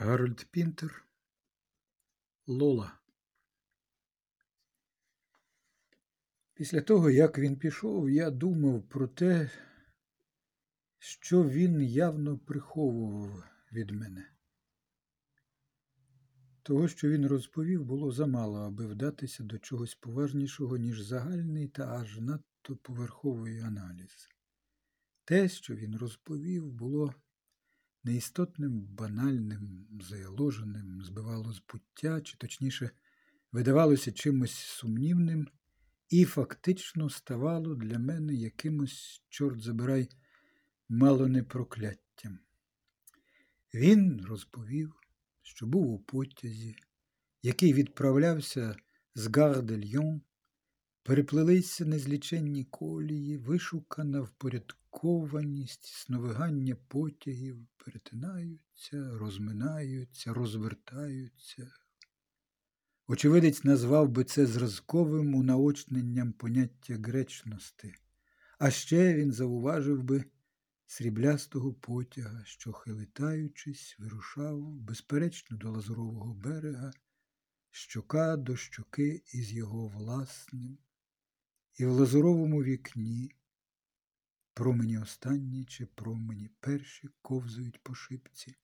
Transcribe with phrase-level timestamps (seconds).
[0.00, 1.04] Гарольд Пінтер
[2.46, 2.98] Лола.
[6.54, 9.50] Після того, як він пішов, я думав про те,
[10.98, 14.30] що він явно приховував від мене.
[16.62, 22.18] Того, що він розповів, було замало, аби вдатися до чогось поважнішого, ніж загальний та аж
[22.18, 24.28] надто поверховий аналіз.
[25.24, 27.14] Те, що він розповів, було
[28.08, 32.90] неістотним, банальним, заяложеним, збивало з пуття, чи точніше,
[33.52, 35.48] видавалося чимось сумнівним
[36.08, 40.08] і фактично ставало для мене якимось, чорт забирай,
[40.88, 42.38] мало не прокляттям.
[43.74, 44.94] Він розповів,
[45.42, 46.76] що був у потязі,
[47.42, 48.76] який відправлявся
[49.14, 50.20] з Гарде Льйон,
[51.08, 61.70] переплелися незліченні колії, вишукана впорядкованість, сновигання потягів перетинаються, розминаються, розвертаються.
[63.06, 67.94] Очевидець назвав би це зразковим унаочненням поняття гречності,
[68.58, 70.24] а ще він зауважив би
[70.86, 76.92] сріблястого потяга, що, хилитаючись, вирушав, безперечно, до лазурового берега,
[77.70, 80.78] щока до щоки із його власним,
[81.78, 83.34] і в лазуровому вікні
[84.54, 88.56] промені останні чи промені перші ковзають по шипці.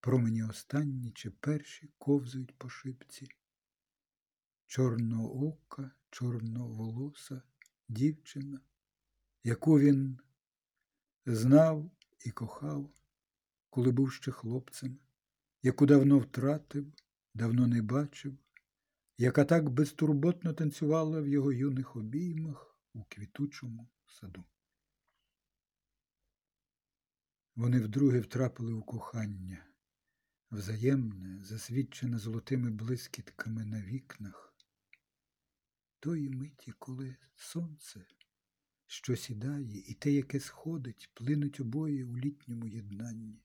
[0.00, 3.28] Промені останні чи перші ковзають по шипці.
[4.66, 7.42] Чорного ока, чорноволоса
[7.88, 8.60] дівчина,
[9.44, 10.18] яку він
[11.26, 11.90] знав
[12.24, 12.94] і кохав,
[13.70, 14.98] коли був ще хлопцем,
[15.62, 16.92] яку давно втратив,
[17.34, 18.38] давно не бачив,
[19.18, 24.44] яка так безтурботно танцювала в його юних обіймах у квітучому саду.
[27.54, 29.66] Вони вдруге втрапили у кохання,
[30.50, 34.54] взаємне, засвідчене золотими блискітками на вікнах,
[36.00, 38.06] тої миті, коли сонце,
[38.86, 43.42] що сідає, і те, яке сходить, плинуть обоє у літньому єднанні.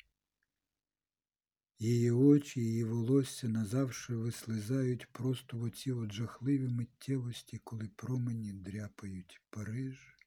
[1.82, 9.42] Її очі, її волосся назавше вислизають просто в оці от жахливі миттєвості, коли промені дряпають
[9.50, 10.18] Париж,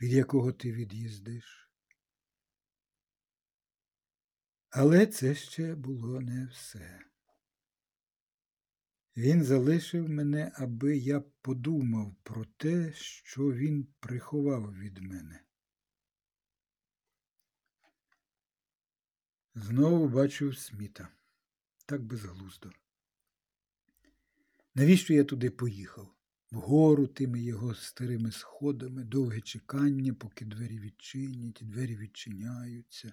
[0.00, 1.70] від якого ти від'їздиш.
[4.70, 7.00] Але це ще було не все.
[9.16, 15.40] Він залишив мене, аби я подумав про те, що він приховав від мене.
[19.62, 21.08] Знову бачив сміта.
[21.86, 22.70] Так безглуздо.
[24.74, 26.14] Навіщо я туди поїхав?
[26.52, 33.10] Вгору тими його старими сходами, довге чекання, поки двері відчинять, двері відчиняються,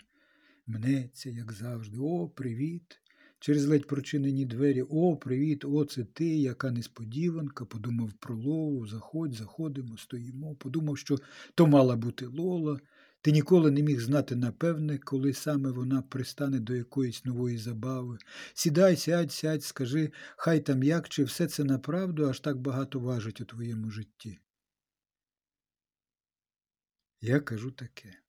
[0.67, 1.97] мнеться, як завжди.
[1.99, 3.01] О, привіт!
[3.39, 4.81] Через ледь прочинені двері.
[4.81, 5.65] О, привіт!
[5.65, 7.65] О, це ти, яка несподіванка.
[7.65, 8.87] Подумав про Лолу.
[8.87, 10.55] Заходь, заходимо, стоїмо.
[10.55, 11.17] Подумав, що
[11.55, 12.79] то мала бути Лола.
[13.21, 18.17] Ти ніколи не міг знати напевне, коли саме вона пристане до якоїсь нової забави.
[18.53, 23.41] Сідай, сядь, сядь, скажи, хай там як, чи все це направду аж так багато важить
[23.41, 24.39] у твоєму житті.
[27.21, 28.19] Я кажу таке.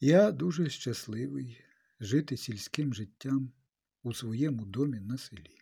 [0.00, 1.64] Я дуже щасливий
[2.00, 3.52] жити сільським життям
[4.02, 5.60] у своєму домі на селі.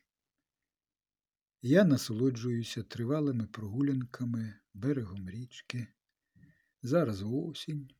[1.62, 5.86] Я насолоджуюся тривалими прогулянками берегом річки.
[6.86, 7.90] Зараз осінь.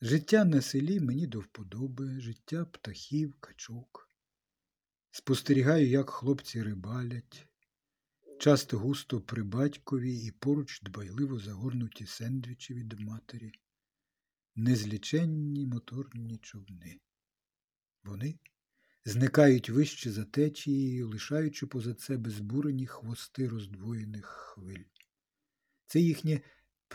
[0.00, 4.10] Життя на селі мені до вподоби, життя птахів, качок.
[5.10, 7.48] Спостерігаю, як хлопці рибалять,
[8.38, 13.52] часто густо при батькові і поруч дбайливо загорнуті сендвічі від матері,
[14.54, 17.00] незліченні моторні човни.
[18.04, 18.38] Вони
[19.04, 24.84] зникають вище за течією, лишаючи поза себе збурені хвости роздвоєних хвиль.
[25.86, 26.40] Це їхнє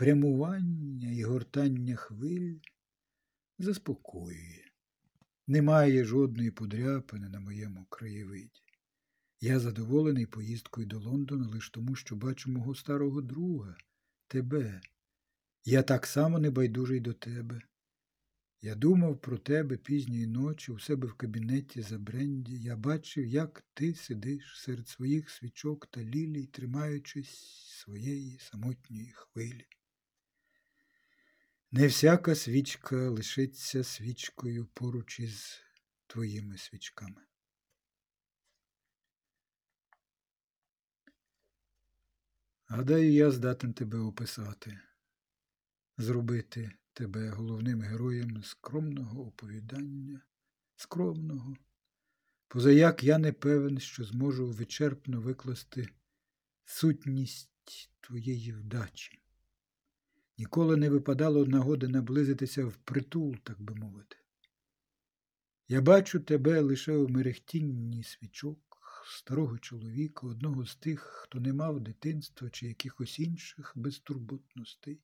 [0.00, 2.56] прямування і гортання хвиль
[3.58, 4.64] заспокоює.
[5.46, 8.62] Немає жодної подряпини на моєму краєвиді.
[9.40, 13.76] Я задоволений поїздкою до Лондона лише тому, що бачу мого старого друга,
[14.28, 14.80] тебе.
[15.64, 17.60] Я так само небайдужий до тебе.
[18.60, 22.58] Я думав про тебе пізньої ночі у себе в кабінеті за бренді.
[22.58, 27.30] Я бачив, як ти сидиш серед своїх свічок та лілій, тримаючись
[27.68, 29.66] своєї самотньої хвилі.
[31.72, 35.60] Не всяка свічка лишиться свічкою поруч із
[36.06, 37.22] твоїми свічками.
[42.66, 44.80] Гадаю, я здатен тебе описати,
[45.98, 50.20] зробити тебе головним героєм скромного оповідання,
[50.76, 51.56] скромного,
[52.48, 55.88] позаяк я не певен, що зможу вичерпно викласти
[56.64, 59.22] сутність твоєї вдачі.
[60.40, 64.16] Ніколи не випадало нагоди наблизитися в притул, так би мовити.
[65.68, 71.80] Я бачу тебе лише у мерехтінні свічок старого чоловіка, одного з тих, хто не мав
[71.80, 75.00] дитинства чи якихось інших безтурботностей.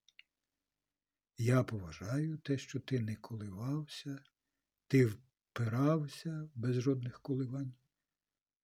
[1.38, 4.18] Я поважаю те, що ти не коливався,
[4.88, 7.74] ти впирався без жодних коливань,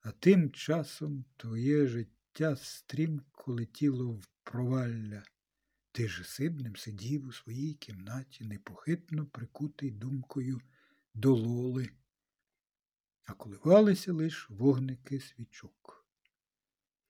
[0.01, 5.23] а тим часом твоє життя стрімко летіло в провалля.
[5.95, 10.61] Ти ж сидним сидів у своїй кімнаті, непохитно прикутий думкою
[11.15, 11.91] до лоли,
[13.25, 16.07] а коливалися лиш вогники свічок.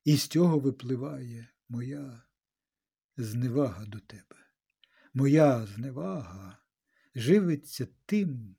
[0.05, 2.23] І з цього випливає моя
[3.17, 4.37] зневага до тебе.
[5.15, 6.59] Моя зневага
[7.15, 8.57] живиться тим,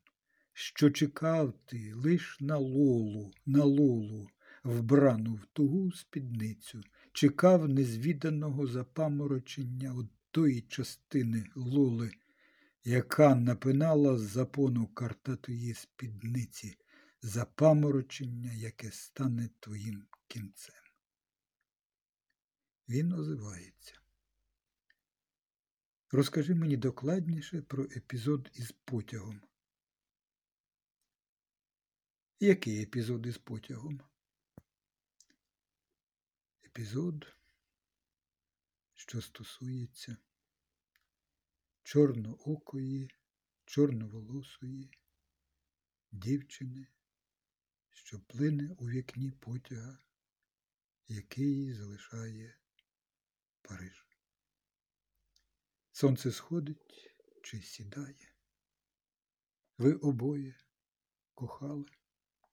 [0.53, 4.29] що чекав ти лиш на лолу, на лолу,
[4.63, 12.11] вбрану в тугу спідницю, чекав незвіданого запаморочення от тої частини лоли,
[12.83, 16.77] яка напинала з запону картатої спідниці,
[17.21, 20.75] запаморочення, яке стане твоїм кінцем.
[22.89, 23.99] Він озивається.
[26.11, 29.41] Розкажи мені докладніше про епізод із потягом.
[32.39, 34.01] Який епізод із потягом?
[36.75, 37.35] Епізод,
[38.93, 40.17] що стосується
[41.83, 43.11] чорноокої,
[43.65, 44.91] чорноволосої
[46.11, 46.87] дівчини,
[47.89, 49.99] що плине у вікні потяга,
[51.07, 52.57] який залишає
[53.61, 54.07] Париж.
[55.91, 57.11] Сонце сходить
[57.43, 58.33] чи сідає.
[59.77, 60.55] Ви обоє
[61.33, 61.91] кохали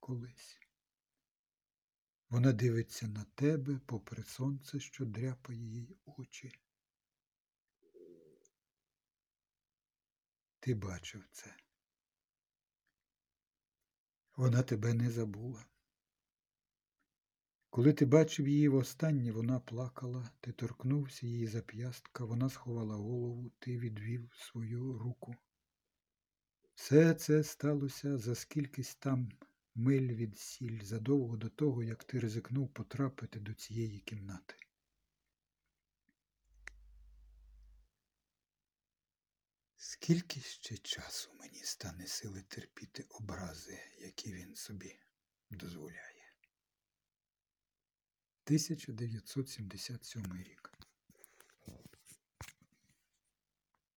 [0.01, 0.70] колись.
[2.31, 6.53] Вона дивиться на тебе попри сонце, що дряпає їй очі.
[10.61, 11.57] Ти бачив це.
[14.37, 15.67] Вона тебе не забула.
[17.71, 23.79] Коли ти бачив її востаннє, вона плакала, ти торкнувся її зап'ястка, вона сховала голову, ти
[23.79, 25.37] відвів свою руку.
[26.75, 29.33] Все це сталося за скількись там
[29.81, 34.55] миль від сіль, задовго до того, як ти ризикнув потрапити до цієї кімнати.
[39.77, 44.99] Скільки ще часу мені стане сили терпіти образи, які він собі
[45.51, 46.35] дозволяє?
[48.47, 50.90] 1977 рік.